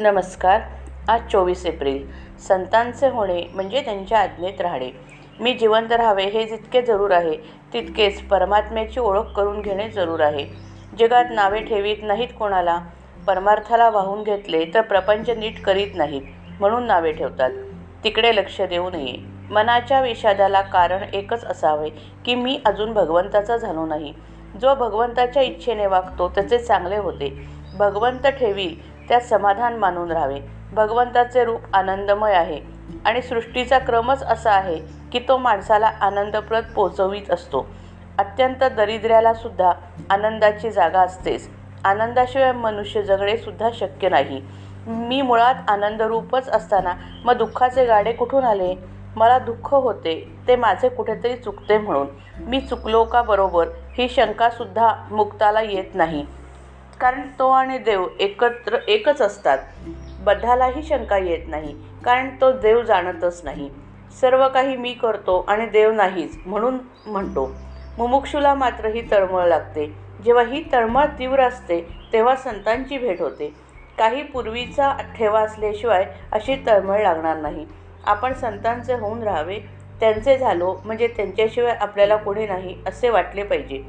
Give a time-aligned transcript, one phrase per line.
[0.00, 0.60] नमस्कार.
[1.08, 2.06] आज चोवीस एप्रिल.
[2.38, 4.90] संतांचे होणे म्हणजे त्यांच्या आज्ञेत राहणे.
[5.40, 7.36] मी जिवंत राहावे हे जितके जरूर आहे
[7.72, 10.46] तितकेच परमात्म्याची ओळख करून घेणे जरूर आहे.
[10.98, 12.78] जगात नावे ठेवीत नाहीत कोणाला.
[13.26, 16.22] परमार्थाला वाहून घेतले तर प्रपंच नीट करीत नाहीत
[16.60, 17.50] म्हणून नावे ठेवतात.
[18.04, 19.16] तिकडे लक्ष देऊ नये.
[19.50, 21.88] मनाच्या विषादाला कारण एकच असावे
[22.24, 24.14] की मी अजून भगवंताचा झालो नाही.
[24.60, 27.56] जो भगवंताच्या इच्छेने वागतो त्याचे चांगले होते.
[27.78, 28.70] भगवंत ठेवी
[29.08, 30.40] त्यात समाधान मानून राहावे.
[30.72, 32.60] भगवंताचे रूप आनंदमय आहे
[33.04, 34.78] आणि सृष्टीचा क्रमच असा आहे
[35.12, 37.66] की तो माणसाला आनंदप्रद पोचवीत असतो.
[38.18, 39.72] अत्यंत दरिद्र्याला सुद्धा
[40.10, 41.48] आनंदाची जागा असतेच.
[41.84, 44.40] आनंदाशिवाय मनुष्य जगणे सुद्धा शक्य नाही.
[44.86, 46.92] मी मुळात आनंदरूपच असताना
[47.24, 48.74] मग दुःखाचे गाडे कुठून आले?
[49.16, 50.14] मला दुःख होते
[50.48, 52.06] ते माझे कुठेतरी चुकते म्हणून.
[52.38, 56.24] मी चुकलो का बरोबर ही शंकासुद्धा मुक्ताला येत नाही.
[57.00, 59.58] कारण तो आणि देव एकत्र एकच असतात.
[60.18, 63.68] बद्धालाही शंका येत नाही कारण तो देव जाणतच नाही.
[64.20, 67.50] सर्व काही मी करतो आणि देव नाहीच म्हणून म्हणतो.
[67.98, 69.86] मुमुक्षूला मात्र ही तळमळ लागते.
[70.24, 71.80] जेव्हा ही तळमळ तीव्र असते
[72.12, 73.52] तेव्हा संतांची भेट होते.
[73.98, 77.66] काही पूर्वीचा ठेवा असल्याशिवाय अशी तळमळ लागणार नाही.
[78.04, 79.58] आपण संतांचे होऊन राहावे
[80.00, 83.82] त्यांचे झालो म्हणजे त्यांच्याशिवाय आपल्याला कोणी नाही असे वाटले पाहिजे.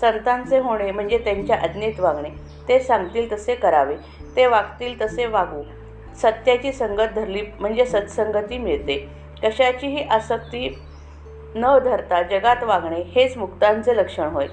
[0.00, 2.28] संतांचे होणे म्हणजे त्यांच्या आज्ञेत वागणे.
[2.68, 3.96] ते सांगतील तसे करावे.
[4.36, 5.62] ते वागतील तसे वागू.
[6.22, 9.08] सत्याची संगत धरली म्हणजे सत्संगती मिळते.
[9.42, 10.84] कशाचीही आसक्ती
[11.54, 14.46] न धरता जगात वागणे हेच मुक्तांचे लक्षण होय.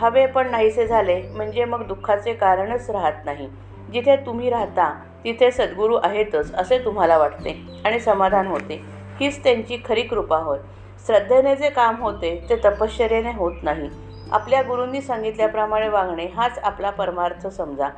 [0.00, 3.48] हवे पण नाहीसे झाले म्हणजे मग दुःखाचे कारणच राहत नाही.
[3.92, 8.84] जिथे तुम्ही राहता तिथे सद्गुरू आहेतच असे तुम्हाला वाटते आणि समाधान होते.
[9.20, 10.58] हीच त्यांची खरी कृपा होय.
[11.06, 13.88] श्रद्धेने जे काम होते ते तपश्चर्याने होत नाही.
[14.32, 17.88] आपल्या गुरूंनी सांगितल्याप्रमाणे वागणे हाच आपला परमार्थ समजा.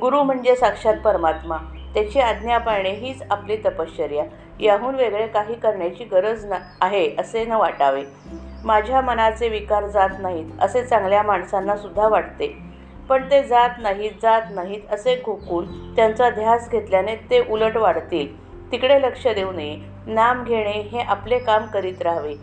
[0.00, 1.56] गुरु म्हणजे साक्षात परमात्मा.
[1.94, 4.24] त्याची आज्ञा पाळणे हीच आपली तपश्चर्या.
[4.60, 8.04] याहून वेगळे काही करण्याची गरज ना आहे असे न वाटावे.
[8.64, 12.58] माझ्या मनाचे विकार जात नाहीत असे चांगल्या माणसांना सुद्धा वाटते.
[13.08, 18.44] पण ते जात नाहीत जात नाहीत असे घोकून त्यांचा ध्यास घेतल्याने ते उलट वाढतील.
[18.72, 19.76] तिकडे लक्ष देऊ नये.
[20.06, 22.34] नाम घेणे हे आपले काम करीत राहावे.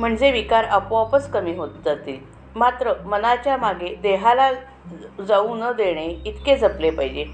[0.00, 2.18] म्हणजे विकार आपोआपच कमी होत जातील.
[2.54, 4.52] मात्र मनाच्या मागे देहाला
[5.28, 7.26] जाऊ न देणे इतके जपले पाहिजे.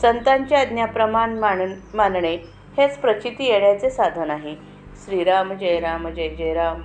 [0.00, 2.36] संतांची आज्ञाप्रमाण मान मानणे
[2.78, 4.54] हेच प्रचिती येण्याचे साधन आहे.
[5.04, 6.82] श्रीराम जय राम जय जय राम.